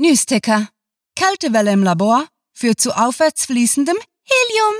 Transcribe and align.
Newsticker. 0.00 0.68
Kältewelle 1.16 1.72
im 1.72 1.82
Labor 1.82 2.24
führt 2.52 2.80
zu 2.80 2.92
aufwärts 2.92 3.46
fließendem 3.46 3.96
Helium. 4.22 4.74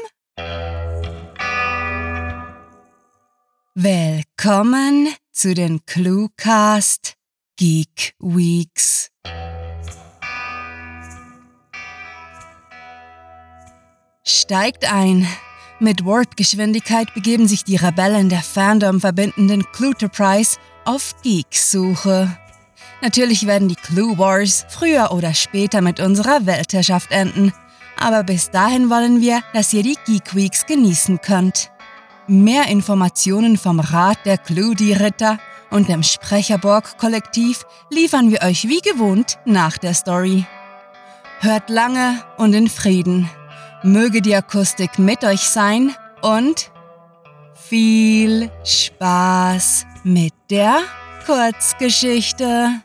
Willkommen 3.75 5.09
zu 5.33 5.55
den 5.55 5.85
Cluecast 5.87 7.15
Geek 7.57 8.15
Weeks. 8.21 9.11
Steigt 14.25 14.85
ein. 14.85 15.27
Mit 15.81 16.05
Wordgeschwindigkeit 16.05 17.13
begeben 17.15 17.49
sich 17.49 17.65
die 17.65 17.75
Rebellen 17.75 18.29
der 18.29 18.43
Fandom 18.43 19.01
verbindenden 19.01 19.65
Cluterprise 19.73 20.59
auf 20.85 21.17
Geek-Suche. 21.23 22.39
Natürlich 23.01 23.47
werden 23.47 23.69
die 23.69 23.77
Clue 23.77 24.19
Wars 24.19 24.67
früher 24.69 25.13
oder 25.13 25.33
später 25.33 25.81
mit 25.81 26.01
unserer 26.01 26.47
Weltherrschaft 26.47 27.13
enden, 27.13 27.53
aber 27.97 28.25
bis 28.25 28.51
dahin 28.51 28.91
wollen 28.91 29.21
wir, 29.21 29.41
dass 29.53 29.73
ihr 29.73 29.83
die 29.83 29.97
Geek 30.05 30.35
Weeks 30.35 30.67
genießen 30.67 31.21
könnt. 31.21 31.71
Mehr 32.27 32.67
Informationen 32.67 33.57
vom 33.57 33.81
Rat 33.81 34.19
der 34.25 34.39
Clue-Die-Ritter 34.39 35.39
und 35.71 35.89
dem 35.89 36.03
Sprecherborg-Kollektiv 36.03 37.65
liefern 37.91 38.31
wir 38.31 38.43
euch 38.43 38.69
wie 38.69 38.81
gewohnt 38.81 39.39
nach 39.45 39.79
der 39.79 39.95
Story. 39.95 40.45
Hört 41.41 41.71
lange 41.71 42.23
und 42.37 42.53
in 42.53 42.69
Frieden. 42.69 43.31
Möge 43.83 44.23
die 44.23 44.35
Akustik 44.35 44.99
mit 44.99 45.25
euch 45.25 45.43
sein 45.43 45.95
und 46.21 46.71
viel 47.55 48.51
Spaß 48.65 49.87
mit 50.03 50.35
der 50.51 50.81
Kurzgeschichte. 51.27 52.83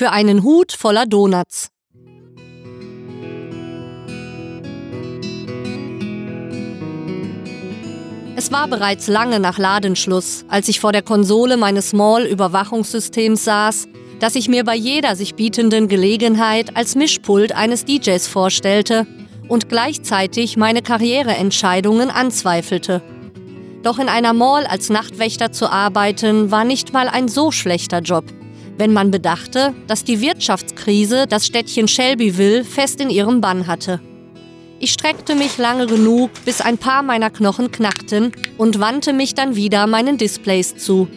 Für 0.00 0.12
einen 0.12 0.44
Hut 0.44 0.72
voller 0.72 1.04
Donuts. 1.04 1.68
Es 8.34 8.50
war 8.50 8.66
bereits 8.68 9.08
lange 9.08 9.40
nach 9.40 9.58
Ladenschluss, 9.58 10.46
als 10.48 10.68
ich 10.68 10.80
vor 10.80 10.92
der 10.92 11.02
Konsole 11.02 11.58
meines 11.58 11.92
Mall-Überwachungssystems 11.92 13.44
saß, 13.44 13.88
das 14.20 14.36
ich 14.36 14.48
mir 14.48 14.64
bei 14.64 14.74
jeder 14.74 15.16
sich 15.16 15.34
bietenden 15.34 15.86
Gelegenheit 15.86 16.78
als 16.78 16.94
Mischpult 16.94 17.52
eines 17.54 17.84
DJs 17.84 18.26
vorstellte 18.26 19.06
und 19.48 19.68
gleichzeitig 19.68 20.56
meine 20.56 20.80
Karriereentscheidungen 20.80 22.08
anzweifelte. 22.08 23.02
Doch 23.82 23.98
in 23.98 24.08
einer 24.08 24.32
Mall 24.32 24.64
als 24.64 24.88
Nachtwächter 24.88 25.52
zu 25.52 25.70
arbeiten, 25.70 26.50
war 26.50 26.64
nicht 26.64 26.94
mal 26.94 27.10
ein 27.10 27.28
so 27.28 27.50
schlechter 27.50 27.98
Job, 27.98 28.24
wenn 28.80 28.94
man 28.94 29.10
bedachte, 29.10 29.74
dass 29.86 30.04
die 30.04 30.22
Wirtschaftskrise 30.22 31.26
das 31.28 31.46
Städtchen 31.46 31.86
Shelbyville 31.86 32.64
fest 32.64 33.00
in 33.00 33.10
ihrem 33.10 33.42
Bann 33.42 33.66
hatte. 33.66 34.00
Ich 34.78 34.92
streckte 34.92 35.34
mich 35.34 35.58
lange 35.58 35.86
genug, 35.86 36.30
bis 36.46 36.62
ein 36.62 36.78
paar 36.78 37.02
meiner 37.02 37.28
Knochen 37.28 37.70
knackten 37.70 38.32
und 38.56 38.80
wandte 38.80 39.12
mich 39.12 39.34
dann 39.34 39.54
wieder 39.54 39.86
meinen 39.86 40.16
Displays 40.16 40.74
zu. 40.78 41.08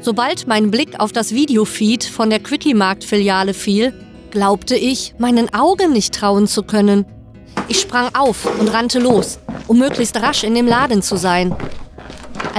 Sobald 0.00 0.46
mein 0.46 0.70
Blick 0.70 0.98
auf 0.98 1.12
das 1.12 1.34
Videofeed 1.34 2.04
von 2.04 2.30
der 2.30 2.40
Quickie-Markt-Filiale 2.40 3.52
fiel, 3.52 3.92
glaubte 4.30 4.74
ich, 4.74 5.14
meinen 5.18 5.52
Augen 5.52 5.92
nicht 5.92 6.14
trauen 6.14 6.46
zu 6.46 6.62
können. 6.62 7.04
Ich 7.68 7.80
sprang 7.80 8.08
auf 8.14 8.48
und 8.58 8.68
rannte 8.68 9.00
los, 9.00 9.38
um 9.66 9.78
möglichst 9.78 10.16
rasch 10.16 10.44
in 10.44 10.54
dem 10.54 10.66
Laden 10.66 11.02
zu 11.02 11.16
sein. 11.16 11.54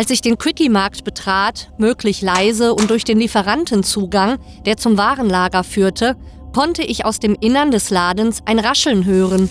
Als 0.02 0.10
ich 0.10 0.22
den 0.22 0.40
Quickie-Markt 0.40 1.04
betrat, 1.04 1.70
möglich 1.78 2.24
leise 2.24 2.74
und 2.74 2.90
durch 2.90 3.04
den 3.04 3.20
Lieferantenzugang, 3.20 4.40
der 4.66 4.76
zum 4.76 4.98
Warenlager 4.98 5.64
führte, 5.64 6.18
konnte 6.56 6.82
ich 6.82 7.06
aus 7.06 7.20
dem 7.20 7.38
Innern 7.40 7.70
des 7.70 7.92
Ladens 7.92 8.42
ein 8.46 8.58
Rascheln 8.58 9.06
hören. 9.06 9.48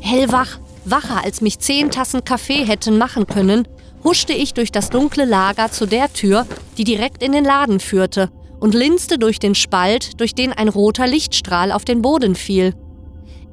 Hellwach, 0.00 0.58
wacher 0.84 1.22
als 1.22 1.40
mich 1.40 1.60
zehn 1.60 1.92
Tassen 1.92 2.24
Kaffee 2.24 2.64
hätten 2.64 2.98
machen 2.98 3.28
können, 3.28 3.68
huschte 4.02 4.32
ich 4.32 4.54
durch 4.54 4.72
das 4.72 4.90
dunkle 4.90 5.24
Lager 5.24 5.70
zu 5.70 5.86
der 5.86 6.12
Tür, 6.12 6.48
die 6.76 6.82
direkt 6.82 7.22
in 7.22 7.30
den 7.30 7.44
Laden 7.44 7.78
führte, 7.78 8.28
und 8.58 8.74
linste 8.74 9.20
durch 9.20 9.38
den 9.38 9.54
Spalt, 9.54 10.20
durch 10.20 10.34
den 10.34 10.52
ein 10.52 10.68
roter 10.68 11.06
Lichtstrahl 11.06 11.70
auf 11.70 11.84
den 11.84 12.02
Boden 12.02 12.34
fiel. 12.34 12.74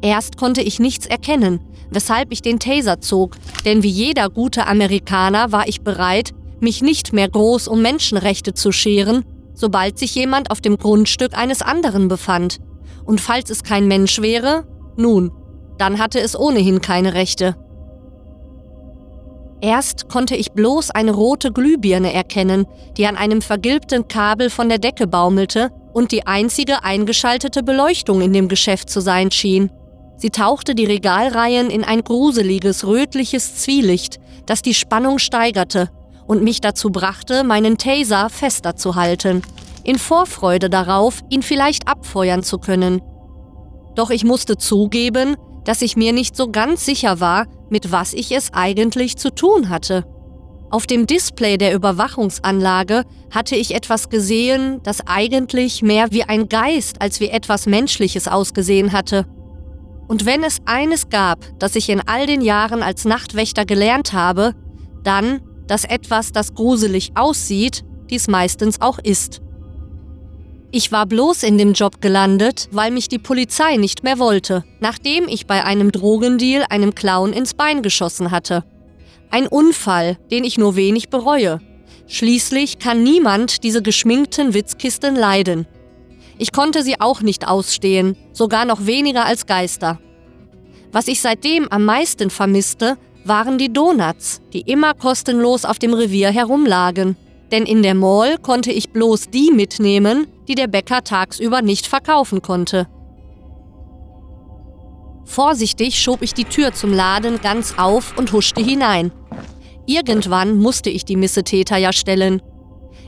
Erst 0.01 0.37
konnte 0.37 0.61
ich 0.61 0.79
nichts 0.79 1.05
erkennen, 1.05 1.59
weshalb 1.91 2.31
ich 2.31 2.41
den 2.41 2.59
Taser 2.59 3.01
zog, 3.01 3.37
denn 3.65 3.83
wie 3.83 3.89
jeder 3.89 4.29
gute 4.29 4.65
Amerikaner 4.65 5.51
war 5.51 5.67
ich 5.67 5.81
bereit, 5.81 6.31
mich 6.59 6.81
nicht 6.81 7.13
mehr 7.13 7.29
groß 7.29 7.67
um 7.67 7.81
Menschenrechte 7.81 8.53
zu 8.53 8.71
scheren, 8.71 9.23
sobald 9.53 9.99
sich 9.99 10.15
jemand 10.15 10.49
auf 10.51 10.61
dem 10.61 10.77
Grundstück 10.77 11.37
eines 11.37 11.61
anderen 11.61 12.07
befand. 12.07 12.59
Und 13.05 13.21
falls 13.21 13.49
es 13.49 13.63
kein 13.63 13.87
Mensch 13.87 14.21
wäre, 14.21 14.65
nun, 14.97 15.31
dann 15.77 15.99
hatte 15.99 16.19
es 16.19 16.37
ohnehin 16.37 16.81
keine 16.81 17.13
Rechte. 17.13 17.55
Erst 19.61 20.09
konnte 20.09 20.35
ich 20.35 20.53
bloß 20.53 20.89
eine 20.89 21.11
rote 21.11 21.51
Glühbirne 21.51 22.11
erkennen, 22.11 22.65
die 22.97 23.05
an 23.05 23.15
einem 23.15 23.43
vergilbten 23.43 24.07
Kabel 24.07 24.49
von 24.49 24.69
der 24.69 24.79
Decke 24.79 25.05
baumelte 25.05 25.69
und 25.93 26.11
die 26.11 26.25
einzige 26.25 26.83
eingeschaltete 26.83 27.61
Beleuchtung 27.61 28.21
in 28.21 28.33
dem 28.33 28.47
Geschäft 28.47 28.89
zu 28.89 29.01
sein 29.01 29.29
schien. 29.29 29.71
Sie 30.21 30.29
tauchte 30.29 30.75
die 30.75 30.85
Regalreihen 30.85 31.71
in 31.71 31.83
ein 31.83 32.03
gruseliges, 32.03 32.85
rötliches 32.85 33.55
Zwielicht, 33.55 34.19
das 34.45 34.61
die 34.61 34.75
Spannung 34.75 35.17
steigerte 35.17 35.89
und 36.27 36.43
mich 36.43 36.61
dazu 36.61 36.91
brachte, 36.91 37.43
meinen 37.43 37.79
Taser 37.79 38.29
fester 38.29 38.75
zu 38.75 38.93
halten, 38.93 39.41
in 39.83 39.97
Vorfreude 39.97 40.69
darauf, 40.69 41.21
ihn 41.29 41.41
vielleicht 41.41 41.87
abfeuern 41.87 42.43
zu 42.43 42.59
können. 42.59 43.01
Doch 43.95 44.11
ich 44.11 44.23
musste 44.23 44.57
zugeben, 44.57 45.37
dass 45.63 45.81
ich 45.81 45.97
mir 45.97 46.13
nicht 46.13 46.35
so 46.35 46.51
ganz 46.51 46.85
sicher 46.85 47.19
war, 47.19 47.47
mit 47.71 47.91
was 47.91 48.13
ich 48.13 48.31
es 48.31 48.53
eigentlich 48.53 49.17
zu 49.17 49.33
tun 49.33 49.69
hatte. 49.69 50.05
Auf 50.69 50.85
dem 50.85 51.07
Display 51.07 51.57
der 51.57 51.73
Überwachungsanlage 51.73 53.05
hatte 53.31 53.55
ich 53.55 53.73
etwas 53.73 54.09
gesehen, 54.09 54.81
das 54.83 55.01
eigentlich 55.07 55.81
mehr 55.81 56.11
wie 56.11 56.25
ein 56.25 56.47
Geist 56.47 57.01
als 57.01 57.19
wie 57.21 57.29
etwas 57.29 57.65
Menschliches 57.65 58.27
ausgesehen 58.27 58.91
hatte. 58.91 59.25
Und 60.07 60.25
wenn 60.25 60.43
es 60.43 60.59
eines 60.65 61.09
gab, 61.09 61.39
das 61.59 61.75
ich 61.75 61.89
in 61.89 62.01
all 62.05 62.25
den 62.25 62.41
Jahren 62.41 62.83
als 62.83 63.05
Nachtwächter 63.05 63.65
gelernt 63.65 64.13
habe, 64.13 64.53
dann, 65.03 65.41
dass 65.67 65.85
etwas, 65.85 66.31
das 66.31 66.53
gruselig 66.53 67.11
aussieht, 67.15 67.83
dies 68.09 68.27
meistens 68.27 68.81
auch 68.81 68.99
ist. 68.99 69.41
Ich 70.73 70.91
war 70.91 71.05
bloß 71.05 71.43
in 71.43 71.57
dem 71.57 71.73
Job 71.73 72.01
gelandet, 72.01 72.69
weil 72.71 72.91
mich 72.91 73.09
die 73.09 73.19
Polizei 73.19 73.75
nicht 73.75 74.03
mehr 74.03 74.19
wollte, 74.19 74.63
nachdem 74.79 75.27
ich 75.27 75.45
bei 75.45 75.65
einem 75.65 75.91
Drogendeal 75.91 76.65
einem 76.69 76.95
Clown 76.95 77.33
ins 77.33 77.53
Bein 77.53 77.81
geschossen 77.81 78.31
hatte. 78.31 78.63
Ein 79.29 79.47
Unfall, 79.47 80.17
den 80.29 80.45
ich 80.45 80.57
nur 80.57 80.77
wenig 80.77 81.09
bereue. 81.09 81.59
Schließlich 82.07 82.79
kann 82.79 83.03
niemand 83.03 83.63
diese 83.63 83.81
geschminkten 83.81 84.53
Witzkisten 84.53 85.15
leiden. 85.15 85.67
Ich 86.41 86.51
konnte 86.51 86.81
sie 86.81 86.99
auch 86.99 87.21
nicht 87.21 87.47
ausstehen, 87.47 88.17
sogar 88.33 88.65
noch 88.65 88.87
weniger 88.87 89.27
als 89.27 89.45
Geister. 89.45 89.99
Was 90.91 91.07
ich 91.07 91.21
seitdem 91.21 91.67
am 91.69 91.85
meisten 91.85 92.31
vermisste, 92.31 92.97
waren 93.23 93.59
die 93.59 93.71
Donuts, 93.71 94.41
die 94.51 94.61
immer 94.61 94.95
kostenlos 94.95 95.65
auf 95.65 95.77
dem 95.77 95.93
Revier 95.93 96.31
herumlagen. 96.31 97.15
Denn 97.51 97.67
in 97.67 97.83
der 97.83 97.93
Mall 97.93 98.39
konnte 98.39 98.71
ich 98.71 98.89
bloß 98.89 99.29
die 99.29 99.51
mitnehmen, 99.51 100.25
die 100.47 100.55
der 100.55 100.65
Bäcker 100.65 101.03
tagsüber 101.03 101.61
nicht 101.61 101.85
verkaufen 101.85 102.41
konnte. 102.41 102.87
Vorsichtig 105.25 106.01
schob 106.01 106.23
ich 106.23 106.33
die 106.33 106.45
Tür 106.45 106.73
zum 106.73 106.91
Laden 106.91 107.39
ganz 107.41 107.75
auf 107.77 108.17
und 108.17 108.33
huschte 108.33 108.63
hinein. 108.63 109.11
Irgendwann 109.85 110.57
musste 110.57 110.89
ich 110.89 111.05
die 111.05 111.17
Missetäter 111.17 111.77
ja 111.77 111.93
stellen. 111.93 112.41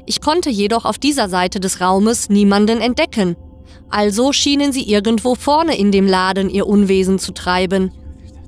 Ich 0.05 0.21
konnte 0.21 0.49
jedoch 0.49 0.85
auf 0.85 0.97
dieser 0.97 1.29
Seite 1.29 1.59
des 1.59 1.79
Raumes 1.79 2.29
niemanden 2.29 2.81
entdecken. 2.81 3.35
Also 3.89 4.33
schienen 4.33 4.71
sie 4.71 4.83
irgendwo 4.83 5.35
vorne 5.35 5.77
in 5.77 5.91
dem 5.91 6.07
Laden 6.07 6.49
ihr 6.49 6.67
Unwesen 6.67 7.19
zu 7.19 7.31
treiben. 7.31 7.91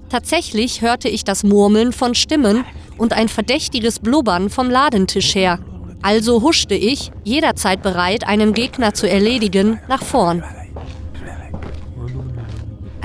Tatsächlich 0.09 0.81
hörte 0.81 1.07
ich 1.07 1.23
das 1.23 1.43
Murmeln 1.43 1.91
von 1.91 2.15
Stimmen 2.15 2.65
und 2.97 3.13
ein 3.13 3.29
verdächtiges 3.29 3.99
Blubbern 3.99 4.49
vom 4.49 4.69
Ladentisch 4.69 5.35
her. 5.35 5.59
Also 6.01 6.41
huschte 6.41 6.75
ich, 6.75 7.11
jederzeit 7.23 7.81
bereit, 7.81 8.27
einen 8.27 8.53
Gegner 8.53 8.93
zu 8.93 9.09
erledigen, 9.09 9.79
nach 9.87 10.03
vorn. 10.03 10.43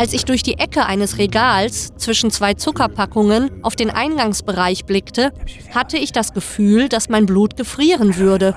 Als 0.00 0.14
ich 0.14 0.25
durch 0.25 0.43
die 0.43 0.56
Ecke 0.56 0.87
eines 0.87 1.19
Regals 1.19 1.93
zwischen 1.99 2.31
zwei 2.31 2.55
Zuckerpackungen 2.55 3.62
auf 3.62 3.76
den 3.76 3.91
Eingangsbereich 3.91 4.87
blickte, 4.87 5.31
hatte 5.75 5.99
ich 5.99 6.11
das 6.11 6.32
Gefühl, 6.32 6.88
dass 6.88 7.11
mein 7.11 7.26
Blut 7.26 7.55
gefrieren 7.55 8.17
würde. 8.17 8.55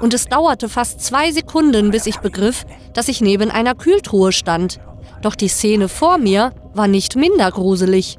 und 0.00 0.14
es 0.14 0.24
dauerte 0.24 0.70
fast 0.70 1.02
zwei 1.02 1.32
Sekunden, 1.32 1.90
bis 1.90 2.06
ich 2.06 2.16
begriff, 2.20 2.64
dass 2.94 3.08
ich 3.08 3.20
neben 3.20 3.50
einer 3.50 3.74
Kühltruhe 3.74 4.32
stand. 4.32 4.80
Doch 5.20 5.34
die 5.34 5.48
Szene 5.48 5.88
vor 5.90 6.16
mir 6.16 6.54
war 6.72 6.88
nicht 6.88 7.14
minder 7.14 7.50
gruselig. 7.50 8.16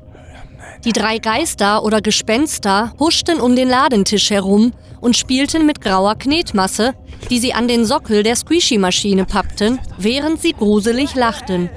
Die 0.85 0.93
drei 0.93 1.17
Geister 1.17 1.83
oder 1.83 2.01
Gespenster 2.01 2.93
huschten 2.99 3.39
um 3.39 3.55
den 3.55 3.69
Ladentisch 3.69 4.29
herum 4.29 4.71
und 5.01 5.17
spielten 5.17 5.65
mit 5.65 5.81
grauer 5.81 6.15
Knetmasse, 6.15 6.93
die 7.29 7.39
sie 7.39 7.53
an 7.53 7.67
den 7.67 7.85
Sockel 7.85 8.23
der 8.23 8.35
Squishy-Maschine 8.35 9.25
pappten, 9.25 9.79
während 9.97 10.41
sie 10.41 10.53
gruselig 10.53 11.15
lachten. 11.15 11.69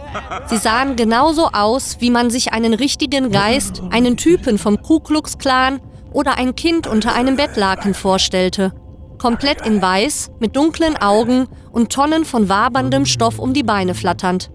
Sie 0.47 0.57
sahen 0.57 0.97
genauso 0.97 1.49
aus, 1.53 1.97
wie 2.01 2.11
man 2.11 2.31
sich 2.31 2.53
einen 2.53 2.75
richtigen 2.75 3.31
Geist, 3.31 3.83
einen 3.91 4.17
Typen 4.17 4.59
vom 4.59 4.81
Ku 4.83 5.01
Klux 5.01 5.39
Klan 5.39 5.81
oder 6.13 6.37
ein 6.39 6.55
Kind 6.55 6.87
unter 6.87 7.15
einem 7.15 7.37
Bettlaken 7.37 7.95
vorstellte. 7.95 8.73
Komplett 9.19 9.67
in 9.67 9.83
weiß, 9.83 10.31
mit 10.41 10.57
dunklen 10.57 10.97
Augen 10.97 11.47
und 11.73 11.93
Tonnen 11.93 12.25
von 12.25 12.49
waberndem 12.49 13.05
Stoff 13.05 13.39
um 13.39 13.53
die 13.53 13.63
Beine 13.63 13.95
flatternd. 13.95 14.51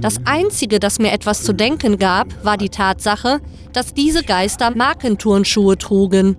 Das 0.00 0.20
Einzige, 0.24 0.78
das 0.78 0.98
mir 0.98 1.10
etwas 1.10 1.42
zu 1.42 1.52
denken 1.52 1.98
gab, 1.98 2.44
war 2.44 2.56
die 2.56 2.68
Tatsache, 2.68 3.40
dass 3.72 3.92
diese 3.92 4.22
Geister 4.22 4.76
Markenturnschuhe 4.76 5.76
trugen. 5.78 6.36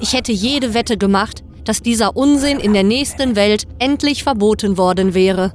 Ich 0.00 0.14
hätte 0.14 0.32
jede 0.32 0.72
Wette 0.72 0.96
gemacht, 0.96 1.42
dass 1.66 1.82
dieser 1.82 2.16
Unsinn 2.16 2.58
in 2.58 2.72
der 2.72 2.84
nächsten 2.84 3.36
Welt 3.36 3.64
endlich 3.78 4.22
verboten 4.22 4.78
worden 4.78 5.12
wäre. 5.12 5.52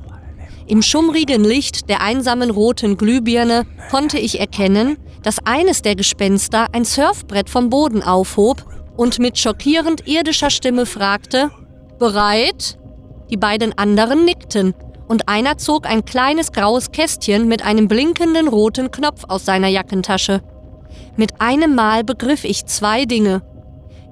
Im 0.68 0.82
schummrigen 0.82 1.44
Licht 1.44 1.90
der 1.90 2.02
einsamen 2.02 2.52
roten 2.52 2.96
Glühbirne 2.96 3.66
konnte 3.90 4.20
ich 4.20 4.40
erkennen, 4.40 4.98
dass 5.24 5.46
eines 5.46 5.82
der 5.82 5.96
Gespenster 5.96 6.68
ein 6.72 6.86
Surfbrett 6.86 7.50
vom 7.50 7.70
Boden 7.70 8.04
aufhob 8.04 8.64
und 8.96 9.20
mit 9.20 9.38
schockierend 9.38 10.08
irdischer 10.08 10.50
Stimme 10.50 10.86
fragte, 10.86 11.50
Bereit? 11.98 12.78
Die 13.30 13.38
beiden 13.38 13.78
anderen 13.78 14.26
nickten 14.26 14.74
und 15.08 15.28
einer 15.28 15.58
zog 15.58 15.88
ein 15.88 16.06
kleines 16.06 16.52
graues 16.52 16.92
Kästchen 16.92 17.48
mit 17.48 17.64
einem 17.64 17.88
blinkenden 17.88 18.48
roten 18.48 18.92
Knopf 18.92 19.26
aus 19.28 19.46
seiner 19.46 19.68
Jackentasche. 19.68 20.42
Mit 21.16 21.42
einem 21.42 21.76
Mal 21.76 22.04
begriff 22.04 22.44
ich 22.44 22.66
zwei 22.66 23.06
Dinge. 23.06 23.42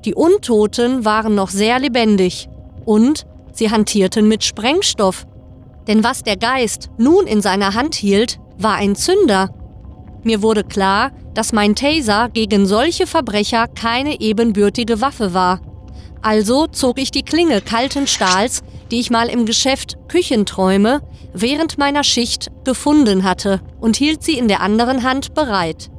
Die 0.05 0.15
Untoten 0.15 1.03
waren 1.03 1.35
noch 1.35 1.49
sehr 1.49 1.79
lebendig 1.79 2.47
und 2.85 3.25
sie 3.51 3.69
hantierten 3.69 4.27
mit 4.27 4.43
Sprengstoff. 4.43 5.25
Denn 5.87 6.03
was 6.03 6.23
der 6.23 6.37
Geist 6.37 6.89
nun 6.97 7.27
in 7.27 7.41
seiner 7.41 7.73
Hand 7.73 7.95
hielt, 7.95 8.39
war 8.57 8.75
ein 8.75 8.95
Zünder. 8.95 9.49
Mir 10.23 10.41
wurde 10.41 10.63
klar, 10.63 11.11
dass 11.33 11.53
mein 11.53 11.75
Taser 11.75 12.29
gegen 12.29 12.65
solche 12.65 13.07
Verbrecher 13.07 13.67
keine 13.67 14.19
ebenbürtige 14.19 15.01
Waffe 15.01 15.33
war. 15.33 15.61
Also 16.21 16.67
zog 16.67 16.99
ich 16.99 17.11
die 17.11 17.23
Klinge 17.23 17.61
kalten 17.61 18.07
Stahls, 18.07 18.61
die 18.91 18.99
ich 18.99 19.09
mal 19.09 19.29
im 19.29 19.45
Geschäft 19.45 19.97
Küchenträume 20.09 21.01
während 21.33 21.77
meiner 21.77 22.03
Schicht 22.03 22.49
gefunden 22.65 23.23
hatte, 23.23 23.61
und 23.79 23.95
hielt 23.95 24.23
sie 24.23 24.37
in 24.37 24.47
der 24.47 24.61
anderen 24.61 25.03
Hand 25.03 25.33
bereit. 25.33 25.89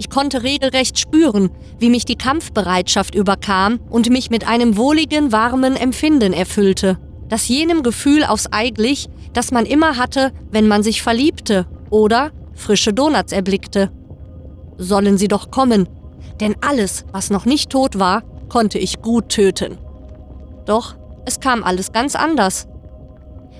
Ich 0.00 0.08
konnte 0.08 0.42
regelrecht 0.42 0.98
spüren, 0.98 1.50
wie 1.78 1.90
mich 1.90 2.06
die 2.06 2.16
Kampfbereitschaft 2.16 3.14
überkam 3.14 3.78
und 3.90 4.08
mich 4.08 4.30
mit 4.30 4.48
einem 4.48 4.78
wohligen, 4.78 5.30
warmen 5.30 5.76
Empfinden 5.76 6.32
erfüllte, 6.32 6.98
das 7.28 7.48
jenem 7.48 7.82
Gefühl 7.82 8.24
aufs 8.24 8.48
Ei 8.50 8.70
glich, 8.70 9.10
das 9.34 9.50
man 9.50 9.66
immer 9.66 9.98
hatte, 9.98 10.32
wenn 10.50 10.66
man 10.66 10.82
sich 10.82 11.02
verliebte 11.02 11.66
oder 11.90 12.30
frische 12.54 12.94
Donuts 12.94 13.30
erblickte. 13.30 13.92
Sollen 14.78 15.18
sie 15.18 15.28
doch 15.28 15.50
kommen, 15.50 15.86
denn 16.40 16.56
alles, 16.66 17.04
was 17.12 17.28
noch 17.28 17.44
nicht 17.44 17.68
tot 17.68 17.98
war, 17.98 18.22
konnte 18.48 18.78
ich 18.78 19.02
gut 19.02 19.28
töten. 19.28 19.76
Doch 20.64 20.96
es 21.26 21.40
kam 21.40 21.62
alles 21.62 21.92
ganz 21.92 22.16
anders. 22.16 22.68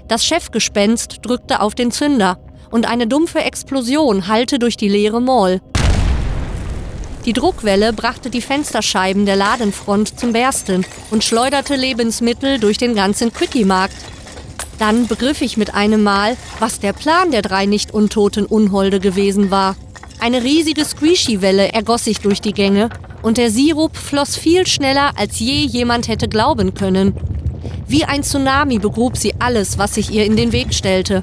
Das 0.09 0.25
Chefgespenst 0.25 1.19
drückte 1.21 1.61
auf 1.61 1.75
den 1.75 1.91
Zünder 1.91 2.39
und 2.71 2.89
eine 2.89 3.07
dumpfe 3.07 3.41
Explosion 3.41 4.27
hallte 4.27 4.59
durch 4.59 4.79
die 4.79 4.89
leere 4.89 5.21
Mall. 5.21 5.61
Die 7.27 7.35
Druckwelle 7.35 7.93
brachte 7.93 8.31
die 8.31 8.41
Fensterscheiben 8.41 9.27
der 9.27 9.37
Ladenfront 9.37 10.19
zum 10.19 10.33
Bersten 10.33 10.87
und 11.11 11.23
schleuderte 11.23 11.77
Lebensmittel 11.77 12.59
durch 12.59 12.79
den 12.79 12.95
ganzen 12.95 13.33
Quickie-Markt. 13.33 13.97
Dann 14.79 15.07
begriff 15.07 15.43
ich 15.43 15.59
mit 15.59 15.75
einem 15.75 16.03
Mal, 16.03 16.39
was 16.61 16.81
der 16.81 16.95
Plan 16.95 17.31
der 17.31 17.43
drei 17.43 17.67
nicht 17.67 17.93
untoten 17.93 18.47
Unholde 18.47 19.01
gewesen 19.01 19.51
war. 19.51 19.77
Eine 20.19 20.43
riesige 20.43 20.85
Squishy-Welle 20.85 21.73
ergoss 21.73 22.05
sich 22.05 22.21
durch 22.21 22.41
die 22.41 22.55
Gänge 22.55 22.89
und 23.23 23.37
der 23.37 23.51
Sirup 23.51 23.99
floss 23.99 24.37
viel 24.37 24.67
schneller, 24.67 25.13
als 25.17 25.39
je 25.39 25.67
jemand 25.67 26.09
hätte 26.09 26.29
glauben 26.29 26.73
können. 26.73 27.15
Wie 27.87 28.05
ein 28.05 28.23
Tsunami 28.23 28.79
begrub 28.79 29.19
sie 29.19 29.35
alles, 29.39 29.77
was 29.77 29.95
sich 29.95 30.11
ihr 30.11 30.25
in 30.25 30.37
den 30.37 30.53
Weg 30.53 30.73
stellte. 30.73 31.23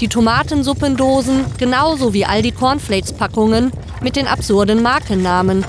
Die 0.00 0.08
Tomatensuppendosen, 0.08 1.44
genauso 1.56 2.12
wie 2.12 2.24
all 2.24 2.42
die 2.42 2.52
Cornflakes-Packungen 2.52 3.70
mit 4.00 4.16
den 4.16 4.26
absurden 4.26 4.82
Markennamen. 4.82 5.64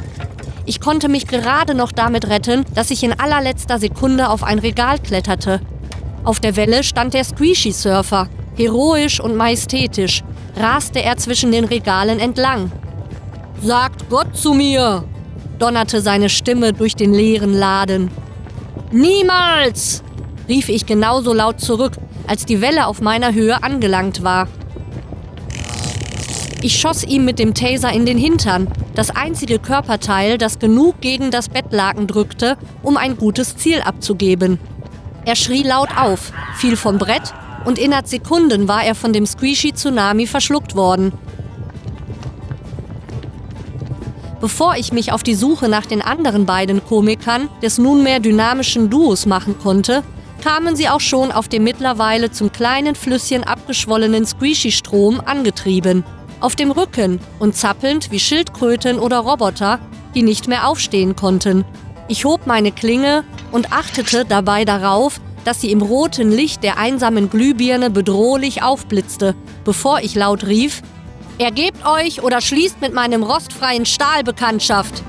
Ich 0.65 0.81
konnte 0.81 1.07
mich 1.09 1.27
gerade 1.27 1.73
noch 1.75 1.91
damit 1.91 2.29
retten, 2.29 2.65
dass 2.75 2.91
ich 2.91 3.03
in 3.03 3.17
allerletzter 3.17 3.79
Sekunde 3.79 4.29
auf 4.29 4.43
ein 4.43 4.59
Regal 4.59 4.99
kletterte. 4.99 5.61
Auf 6.23 6.39
der 6.39 6.55
Welle 6.55 6.83
stand 6.83 7.13
der 7.13 7.23
Squishy 7.23 7.71
Surfer. 7.71 8.27
Heroisch 8.55 9.19
und 9.19 9.35
majestätisch 9.35 10.23
raste 10.57 11.01
er 11.01 11.17
zwischen 11.17 11.51
den 11.51 11.63
Regalen 11.65 12.19
entlang. 12.19 12.71
Sagt 13.61 14.09
Gott 14.09 14.35
zu 14.35 14.53
mir! 14.53 15.03
donnerte 15.57 16.01
seine 16.01 16.29
Stimme 16.29 16.73
durch 16.73 16.95
den 16.95 17.13
leeren 17.13 17.53
Laden. 17.53 18.11
Niemals! 18.91 20.03
rief 20.47 20.69
ich 20.69 20.85
genauso 20.85 21.33
laut 21.33 21.59
zurück, 21.59 21.93
als 22.27 22.45
die 22.45 22.61
Welle 22.61 22.87
auf 22.87 23.01
meiner 23.01 23.33
Höhe 23.33 23.63
angelangt 23.63 24.23
war. 24.23 24.47
Ich 26.63 26.79
schoss 26.79 27.03
ihm 27.03 27.23
mit 27.23 27.37
dem 27.37 27.53
Taser 27.53 27.91
in 27.91 28.07
den 28.07 28.17
Hintern, 28.17 28.67
das 28.95 29.15
einzige 29.15 29.59
Körperteil, 29.59 30.39
das 30.39 30.57
genug 30.57 31.01
gegen 31.01 31.29
das 31.29 31.49
Bettlaken 31.49 32.07
drückte, 32.07 32.57
um 32.81 32.97
ein 32.97 33.15
gutes 33.15 33.57
Ziel 33.57 33.81
abzugeben. 33.81 34.59
Er 35.25 35.35
schrie 35.35 35.61
laut 35.61 35.89
auf, 35.95 36.31
fiel 36.55 36.75
vom 36.75 36.97
Brett 36.97 37.33
und 37.65 37.77
innerhalb 37.77 38.07
Sekunden 38.07 38.67
war 38.67 38.83
er 38.83 38.95
von 38.95 39.13
dem 39.13 39.27
Squishy 39.27 39.73
Tsunami 39.73 40.25
verschluckt 40.25 40.75
worden. 40.75 41.11
Bevor 44.41 44.75
ich 44.77 44.91
mich 44.91 45.11
auf 45.11 45.21
die 45.21 45.35
Suche 45.35 45.67
nach 45.67 45.85
den 45.85 46.01
anderen 46.01 46.45
beiden 46.45 46.83
Komikern 46.83 47.49
des 47.61 47.77
nunmehr 47.77 48.19
dynamischen 48.19 48.89
Duos 48.89 49.25
machen 49.25 49.59
konnte, 49.59 50.01
kamen 50.43 50.75
sie 50.75 50.89
auch 50.89 51.01
schon 51.01 51.31
auf 51.31 51.47
dem 51.47 51.63
mittlerweile 51.63 52.31
zum 52.31 52.51
kleinen 52.51 52.95
Flüsschen 52.95 53.43
abgeschwollenen 53.43 54.25
Squishy-Strom 54.25 55.21
angetrieben. 55.23 56.03
Auf 56.39 56.55
dem 56.55 56.69
Rücken 56.69 57.19
und 57.39 57.55
zappelnd 57.55 58.11
wie 58.11 58.19
Schildkröten 58.19 58.99
oder 58.99 59.19
Roboter, 59.19 59.79
die 60.13 60.21
nicht 60.21 60.47
mehr 60.47 60.67
aufstehen 60.67 61.15
konnten. 61.15 61.65
Ich 62.07 62.25
hob 62.25 62.45
meine 62.45 62.71
Klinge 62.71 63.23
und 63.51 63.71
achtete 63.71 64.23
dabei 64.23 64.63
darauf, 64.63 65.19
dass 65.45 65.61
sie 65.61 65.71
im 65.71 65.81
roten 65.81 66.31
Licht 66.31 66.63
der 66.63 66.77
einsamen 66.77 67.31
Glühbirne 67.31 67.89
bedrohlich 67.89 68.61
aufblitzte, 68.61 69.33
bevor 69.65 70.01
ich 70.01 70.13
laut 70.13 70.45
rief: 70.45 70.83
Ergebt 71.39 71.85
euch 71.87 72.21
oder 72.21 72.39
schließt 72.39 72.81
mit 72.81 72.93
meinem 72.93 73.23
rostfreien 73.23 73.85
Stahl 73.85 74.23
Bekanntschaft! 74.23 75.03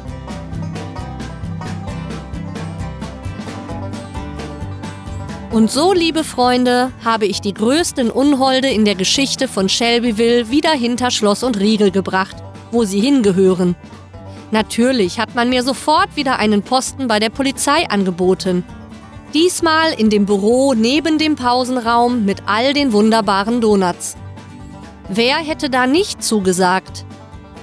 Und 5.50 5.70
so, 5.70 5.94
liebe 5.94 6.24
Freunde, 6.24 6.92
habe 7.02 7.24
ich 7.24 7.40
die 7.40 7.54
größten 7.54 8.10
Unholde 8.10 8.68
in 8.68 8.84
der 8.84 8.94
Geschichte 8.94 9.48
von 9.48 9.70
Shelbyville 9.70 10.50
wieder 10.50 10.72
hinter 10.72 11.10
Schloss 11.10 11.42
und 11.42 11.58
Riegel 11.58 11.90
gebracht, 11.90 12.36
wo 12.70 12.84
sie 12.84 13.00
hingehören. 13.00 13.74
Natürlich 14.50 15.18
hat 15.18 15.34
man 15.34 15.48
mir 15.48 15.62
sofort 15.62 16.16
wieder 16.16 16.38
einen 16.38 16.62
Posten 16.62 17.08
bei 17.08 17.18
der 17.18 17.30
Polizei 17.30 17.88
angeboten. 17.88 18.62
Diesmal 19.32 19.92
in 19.94 20.10
dem 20.10 20.26
Büro 20.26 20.74
neben 20.74 21.18
dem 21.18 21.34
Pausenraum 21.34 22.26
mit 22.26 22.42
all 22.44 22.74
den 22.74 22.92
wunderbaren 22.92 23.62
Donuts. 23.62 24.16
Wer 25.08 25.36
hätte 25.36 25.70
da 25.70 25.86
nicht 25.86 26.22
zugesagt? 26.22 27.06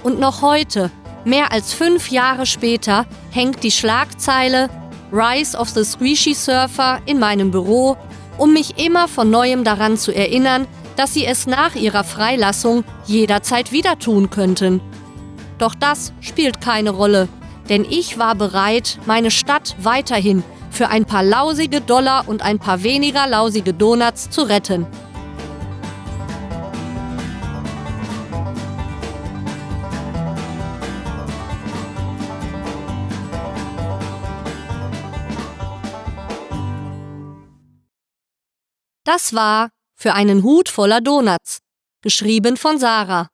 Und 0.02 0.20
noch 0.20 0.42
heute, 0.42 0.90
mehr 1.24 1.52
als 1.52 1.74
fünf 1.74 2.10
Jahre 2.10 2.48
später, 2.48 3.06
hängt 3.30 3.64
die 3.64 3.72
Schlagzeile 3.72 4.70
Rise 5.16 5.58
of 5.58 5.70
the 5.70 5.86
Squishy 5.86 6.34
Surfer 6.34 7.00
in 7.06 7.20
meinem 7.20 7.50
Büro, 7.50 7.96
um 8.38 8.52
mich 8.52 8.78
immer 8.78 9.08
von 9.08 9.30
neuem 9.30 9.64
daran 9.64 9.98
zu 9.98 10.14
erinnern, 10.14 10.68
dass 10.98 11.14
sie 11.14 11.26
es 11.26 11.48
nach 11.48 11.76
ihrer 11.76 12.04
Freilassung 12.04 12.84
jederzeit 13.06 13.72
wieder 13.72 13.98
tun 13.98 14.30
könnten. 14.30 14.82
Doch 15.58 15.74
das 15.74 16.12
spielt 16.20 16.60
keine 16.60 16.90
Rolle, 16.90 17.30
denn 17.70 17.86
ich 17.90 18.20
war 18.20 18.36
bereit, 18.36 19.00
meine 19.06 19.32
Stadt 19.32 19.78
weiterhin 19.80 20.44
für 20.70 20.90
ein 20.90 21.06
paar 21.06 21.24
lausige 21.24 21.80
Dollar 21.80 22.28
und 22.28 22.42
ein 22.42 22.60
paar 22.60 22.84
weniger 22.84 23.26
lausige 23.26 23.74
Donuts 23.74 24.30
zu 24.30 24.42
retten. 24.42 24.86
Das 39.06 39.34
war 39.34 39.70
für 39.96 40.14
einen 40.14 40.42
Hut 40.42 40.68
voller 40.68 41.00
Donuts, 41.00 41.60
geschrieben 42.02 42.58
von 42.58 42.80
Sarah. 42.80 43.30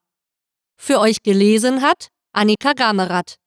Für 0.75 0.99
euch 0.99 1.23
gelesen 1.23 1.81
hat 1.81 2.09
Annika 2.33 2.73
Gamerath. 2.73 3.37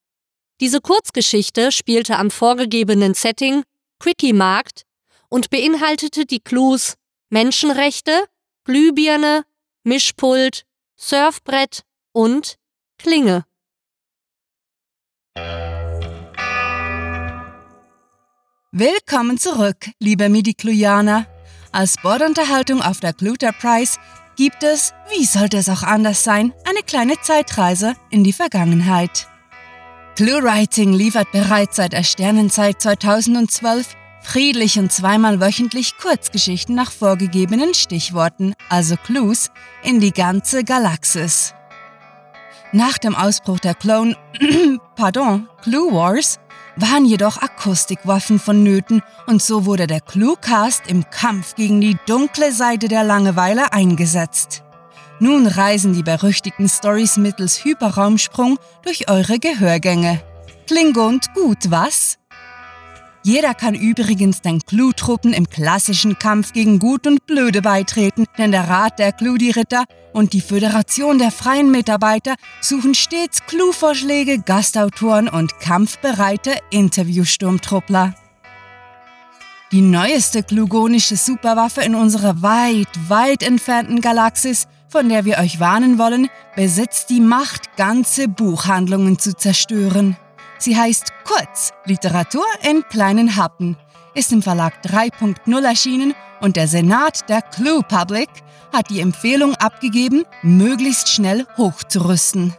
Diese 0.59 0.81
Kurzgeschichte 0.81 1.71
spielte 1.71 2.17
am 2.17 2.31
vorgegebenen 2.31 3.13
Setting 3.13 3.63
Quickie 4.01 4.33
Markt 4.33 4.85
und 5.29 5.51
beinhaltete 5.51 6.25
die 6.25 6.41
Clues 6.41 6.95
Menschenrechte, 7.29 8.25
Glühbirne, 8.65 9.45
Mischpult, 9.83 10.65
Surfbrett 10.97 11.83
und 12.13 12.57
Klinge. 12.99 13.45
Willkommen 18.73 19.39
zurück, 19.39 19.91
liebe 19.99 20.31
Midi-Clujaner. 20.31 21.34
Als 21.75 21.97
Bordunterhaltung 21.97 22.81
auf 22.81 23.01
der 23.01 23.13
Cluter 23.13 23.51
Prize 23.51 23.99
gibt 24.37 24.63
es, 24.63 24.93
wie 25.11 25.25
sollte 25.25 25.57
es 25.57 25.69
auch 25.69 25.83
anders 25.83 26.23
sein, 26.23 26.53
eine 26.71 26.85
kleine 26.87 27.21
Zeitreise 27.21 27.95
in 28.11 28.23
die 28.23 28.33
Vergangenheit. 28.33 29.27
ClueWriting 30.15 30.93
liefert 30.93 31.33
bereits 31.33 31.75
seit 31.75 31.93
der 31.93 32.05
Sternenzeit 32.05 32.81
2012 32.81 33.89
friedlich 34.23 34.79
und 34.79 34.93
zweimal 34.93 35.41
wöchentlich 35.41 35.99
Kurzgeschichten 35.99 36.77
nach 36.77 36.93
vorgegebenen 36.93 37.75
Stichworten, 37.75 38.55
also 38.69 38.95
Clues, 38.97 39.51
in 39.83 39.99
die 39.99 40.13
ganze 40.13 40.63
Galaxis. 40.63 41.55
Nach 42.71 42.99
dem 42.99 43.17
Ausbruch 43.17 43.59
der 43.59 43.75
Clone, 43.75 44.17
pardon, 44.95 45.49
Clue 45.63 45.93
Wars 45.93 46.39
waren 46.77 47.05
jedoch 47.05 47.41
Akustikwaffen 47.41 48.39
vonnöten 48.39 49.03
und 49.27 49.43
so 49.43 49.65
wurde 49.65 49.87
der 49.87 50.01
Cluecast 50.01 50.87
im 50.89 51.09
Kampf 51.11 51.55
gegen 51.55 51.81
die 51.81 51.97
dunkle 52.07 52.53
Seite 52.53 52.89
der 52.89 53.05
Langeweile 53.05 53.73
eingesetzt. 53.73 54.63
Nun 55.21 55.47
reisen 55.47 55.93
die 55.93 56.03
berüchtigten 56.03 56.69
Stories 56.69 57.17
mittels 57.17 57.65
Hyperraumsprung 57.65 58.59
durch 58.83 59.09
eure 59.09 59.39
Gehörgänge. 59.39 60.21
Klingt 60.67 60.97
gut, 61.35 61.71
was? 61.71 62.19
Jeder 63.27 63.55
kann 63.55 63.75
übrigens 63.75 64.43
den 64.43 64.61
Clue-Truppen 64.61 65.33
im 65.33 65.49
klassischen 65.49 66.19
Kampf 66.19 66.53
gegen 66.53 66.79
Gut 66.79 67.07
und 67.07 67.27
Blöde 67.27 67.63
beitreten, 67.63 68.27
denn 68.37 68.53
der 68.53 68.69
Rat 68.69 68.99
der 68.99 69.13
Clue-Ritter 69.13 69.85
und 70.13 70.35
die 70.35 70.43
Föderation 70.43 71.19
der 71.19 71.31
freien 71.31 71.71
Mitarbeiter 71.71 72.35
suchen 72.61 72.95
stets 72.95 73.47
Clue-Vorschläge, 73.47 74.41
Gastautoren 74.41 75.31
und 75.31 75.59
kampfbereite 75.59 76.59
Interviewsturmtruppler. 76.69 78.15
Die 79.73 79.81
neueste 79.81 80.43
klugonische 80.43 81.17
Superwaffe 81.17 81.81
in 81.81 81.95
unserer 81.95 82.43
weit, 82.43 82.89
weit 83.09 83.43
entfernten 83.43 84.03
Galaxis, 84.03 84.69
von 84.91 85.09
der 85.09 85.25
wir 85.25 85.39
euch 85.39 85.59
warnen 85.59 85.99
wollen, 85.99 86.29
besitzt 86.57 87.09
die 87.09 87.21
Macht, 87.21 87.75
ganze 87.79 88.29
Buchhandlungen 88.29 89.19
zu 89.19 89.35
zerstören. 89.35 90.19
Sie 90.59 90.77
heißt 90.77 91.13
Kurz 91.25 91.73
Literatur 91.85 92.45
in 92.63 92.83
kleinen 92.89 93.37
Happen, 93.37 93.77
ist 94.15 94.33
im 94.33 94.43
Verlag 94.43 94.75
3.0 94.85 95.65
erschienen 95.65 96.15
und 96.41 96.57
der 96.57 96.69
Senat 96.69 97.29
der 97.29 97.43
Clue 97.43 97.83
Public 97.83 98.29
hat 98.73 98.91
die 98.91 99.01
Empfehlung 99.01 99.55
abgegeben, 99.57 100.25
möglichst 100.43 101.09
schnell 101.09 101.47
hochzurüsten. 101.57 102.55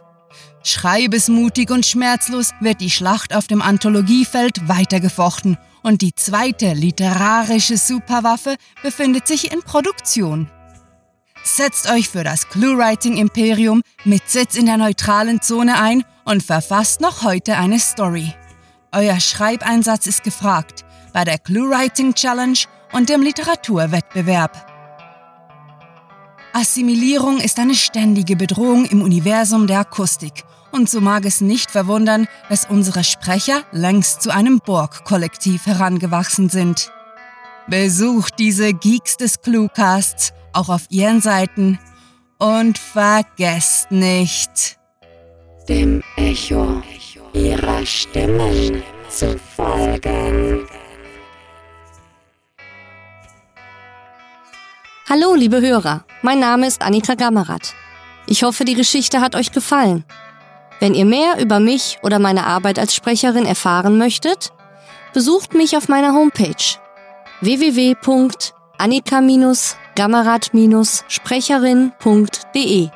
Schreibesmutig 0.62 1.70
und 1.70 1.86
schmerzlos 1.86 2.50
wird 2.60 2.80
die 2.80 2.90
Schlacht 2.90 3.34
auf 3.34 3.46
dem 3.46 3.62
Anthologiefeld 3.62 4.68
weitergefochten 4.68 5.58
und 5.82 6.02
die 6.02 6.14
zweite 6.14 6.72
literarische 6.72 7.76
Superwaffe 7.76 8.56
befindet 8.82 9.28
sich 9.28 9.52
in 9.52 9.60
Produktion. 9.60 10.50
Setzt 11.46 11.88
euch 11.88 12.08
für 12.08 12.24
das 12.24 12.48
Clue-Writing-Imperium 12.48 13.82
mit 14.04 14.28
Sitz 14.28 14.56
in 14.56 14.66
der 14.66 14.78
neutralen 14.78 15.40
Zone 15.40 15.80
ein 15.80 16.02
und 16.24 16.42
verfasst 16.42 17.00
noch 17.00 17.22
heute 17.22 17.56
eine 17.56 17.78
Story. 17.78 18.34
Euer 18.90 19.20
Schreibeinsatz 19.20 20.08
ist 20.08 20.24
gefragt 20.24 20.84
bei 21.12 21.22
der 21.22 21.38
Clue-Writing 21.38 22.14
Challenge 22.14 22.58
und 22.92 23.08
dem 23.10 23.22
Literaturwettbewerb. 23.22 24.66
Assimilierung 26.52 27.38
ist 27.38 27.60
eine 27.60 27.76
ständige 27.76 28.34
Bedrohung 28.34 28.84
im 28.84 29.00
Universum 29.00 29.68
der 29.68 29.78
Akustik 29.78 30.42
und 30.72 30.90
so 30.90 31.00
mag 31.00 31.24
es 31.24 31.40
nicht 31.40 31.70
verwundern, 31.70 32.26
dass 32.48 32.68
unsere 32.68 33.04
Sprecher 33.04 33.62
längst 33.70 34.20
zu 34.20 34.30
einem 34.30 34.58
Borg-Kollektiv 34.58 35.66
herangewachsen 35.66 36.48
sind. 36.48 36.90
Besucht 37.68 38.34
diese 38.40 38.74
Geeks 38.74 39.16
des 39.16 39.40
Cluecasts 39.42 40.32
auch 40.56 40.68
auf 40.68 40.86
ihren 40.88 41.20
Seiten 41.20 41.78
und 42.38 42.78
vergesst 42.78 43.90
nicht, 43.90 44.78
dem 45.68 46.02
Echo 46.16 46.82
ihrer 47.32 47.84
Stimmen 47.84 48.82
zu 49.08 49.38
folgen. 49.38 50.66
Hallo, 55.08 55.34
liebe 55.34 55.60
Hörer, 55.60 56.04
mein 56.22 56.40
Name 56.40 56.66
ist 56.66 56.82
Annika 56.82 57.14
Gammerath. 57.14 57.74
Ich 58.26 58.42
hoffe, 58.42 58.64
die 58.64 58.74
Geschichte 58.74 59.20
hat 59.20 59.36
euch 59.36 59.52
gefallen. 59.52 60.04
Wenn 60.80 60.94
ihr 60.94 61.04
mehr 61.04 61.38
über 61.38 61.60
mich 61.60 61.98
oder 62.02 62.18
meine 62.18 62.44
Arbeit 62.44 62.78
als 62.78 62.94
Sprecherin 62.94 63.46
erfahren 63.46 63.98
möchtet, 63.98 64.50
besucht 65.12 65.54
mich 65.54 65.76
auf 65.76 65.88
meiner 65.88 66.12
Homepage 66.12 66.54
www.annika-gammerath-sprecherin.de. 69.96 72.90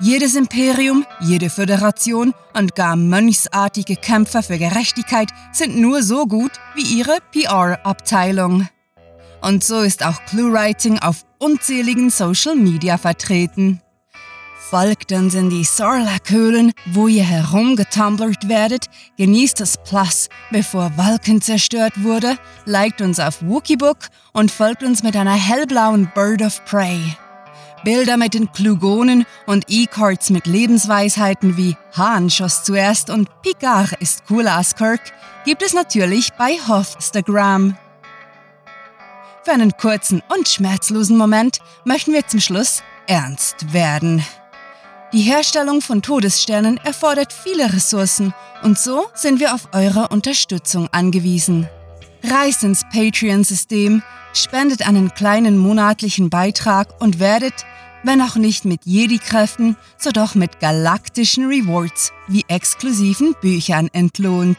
Jedes 0.00 0.34
Imperium, 0.34 1.06
jede 1.20 1.50
Föderation 1.50 2.34
und 2.54 2.74
gar 2.74 2.96
mönchsartige 2.96 3.94
Kämpfer 3.96 4.42
für 4.42 4.58
Gerechtigkeit 4.58 5.28
sind 5.52 5.78
nur 5.78 6.02
so 6.02 6.26
gut 6.26 6.50
wie 6.74 6.82
ihre 6.82 7.18
PR-Abteilung. 7.30 8.68
Und 9.40 9.62
so 9.62 9.78
ist 9.80 10.04
auch 10.04 10.20
ClueWriting 10.26 10.98
auf 10.98 11.24
unzähligen 11.38 12.10
Social 12.10 12.56
Media 12.56 12.98
vertreten. 12.98 13.83
Folgt 14.70 15.12
uns 15.12 15.34
in 15.34 15.50
die 15.50 15.62
Sarlacc-Höhlen, 15.62 16.72
wo 16.86 17.06
ihr 17.06 17.22
herumgetumblert 17.22 18.48
werdet, 18.48 18.86
genießt 19.18 19.60
das 19.60 19.76
Plus, 19.84 20.30
bevor 20.50 20.90
Vulcan 20.96 21.42
zerstört 21.42 22.02
wurde, 22.02 22.38
liked 22.64 23.02
uns 23.02 23.20
auf 23.20 23.42
Wookieebook 23.42 24.08
und 24.32 24.50
folgt 24.50 24.82
uns 24.82 25.02
mit 25.02 25.16
einer 25.16 25.34
hellblauen 25.34 26.10
Bird 26.14 26.40
of 26.40 26.64
Prey. 26.64 26.98
Bilder 27.84 28.16
mit 28.16 28.32
den 28.32 28.50
Klugonen 28.52 29.26
und 29.46 29.66
E-Cards 29.68 30.30
mit 30.30 30.46
Lebensweisheiten 30.46 31.58
wie 31.58 31.76
Hahn 31.92 32.30
schoss 32.30 32.64
zuerst 32.64 33.10
und 33.10 33.28
Picard 33.42 33.92
ist 34.00 34.26
cooler 34.26 34.56
als 34.56 34.74
Kirk 34.74 35.12
gibt 35.44 35.62
es 35.62 35.74
natürlich 35.74 36.32
bei 36.38 36.56
Hothstagram. 36.66 37.76
Für 39.44 39.52
einen 39.52 39.76
kurzen 39.76 40.22
und 40.34 40.48
schmerzlosen 40.48 41.18
Moment 41.18 41.58
möchten 41.84 42.14
wir 42.14 42.26
zum 42.26 42.40
Schluss 42.40 42.82
ernst 43.06 43.74
werden. 43.74 44.24
Die 45.14 45.22
Herstellung 45.22 45.80
von 45.80 46.02
Todessternen 46.02 46.76
erfordert 46.78 47.32
viele 47.32 47.72
Ressourcen 47.72 48.34
und 48.64 48.76
so 48.76 49.06
sind 49.14 49.38
wir 49.38 49.54
auf 49.54 49.68
eure 49.70 50.08
Unterstützung 50.08 50.88
angewiesen. 50.90 51.68
Reist 52.24 52.64
ins 52.64 52.82
Patreon-System, 52.92 54.02
spendet 54.32 54.84
einen 54.88 55.14
kleinen 55.14 55.56
monatlichen 55.56 56.30
Beitrag 56.30 57.00
und 57.00 57.20
werdet 57.20 57.64
wenn 58.02 58.20
auch 58.20 58.34
nicht 58.34 58.64
mit 58.64 58.80
Jedi-Kräften, 58.84 59.76
so 59.96 60.10
doch 60.10 60.34
mit 60.34 60.58
galaktischen 60.58 61.46
Rewards 61.46 62.12
wie 62.26 62.44
exklusiven 62.48 63.36
Büchern 63.40 63.88
entlohnt. 63.92 64.58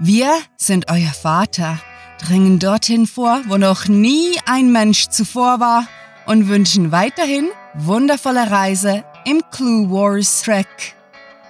Wir 0.00 0.32
sind 0.56 0.90
euer 0.90 1.12
Vater, 1.12 1.78
dringen 2.18 2.58
dorthin 2.58 3.06
vor, 3.06 3.40
wo 3.46 3.56
noch 3.56 3.86
nie 3.86 4.36
ein 4.46 4.72
Mensch 4.72 5.08
zuvor 5.10 5.60
war 5.60 5.86
und 6.26 6.48
wünschen 6.48 6.90
weiterhin 6.90 7.48
wundervolle 7.78 8.50
Reise 8.50 9.04
im 9.24 9.42
Clue 9.50 9.90
Wars 9.90 10.42
Trek. 10.42 10.94